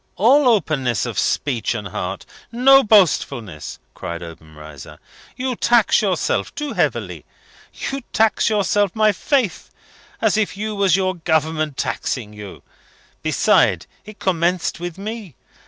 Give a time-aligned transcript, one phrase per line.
[0.15, 2.25] "All openness of speech and heart!
[2.51, 4.97] No boastfulness!" cried Obenreizer.
[5.37, 7.23] "You tax yourself too heavily.
[7.71, 9.69] You tax yourself, my faith!
[10.19, 12.63] as if you was your Government taxing you!
[13.21, 15.35] Besides, it commenced with me.